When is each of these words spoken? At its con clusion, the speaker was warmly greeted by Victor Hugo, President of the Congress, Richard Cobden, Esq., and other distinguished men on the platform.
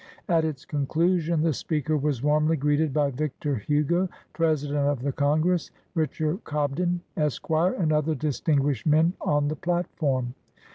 At 0.27 0.43
its 0.45 0.65
con 0.65 0.87
clusion, 0.87 1.43
the 1.43 1.53
speaker 1.53 1.95
was 1.95 2.23
warmly 2.23 2.57
greeted 2.57 2.91
by 2.91 3.11
Victor 3.11 3.57
Hugo, 3.57 4.09
President 4.33 4.79
of 4.87 5.03
the 5.03 5.11
Congress, 5.11 5.69
Richard 5.93 6.43
Cobden, 6.43 7.01
Esq., 7.15 7.47
and 7.51 7.93
other 7.93 8.15
distinguished 8.15 8.87
men 8.87 9.13
on 9.21 9.47
the 9.47 9.55
platform. 9.55 10.33